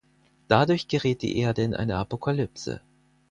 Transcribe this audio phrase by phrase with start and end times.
[0.47, 2.81] Dadurch gerät die Erde in eine Apokalypse.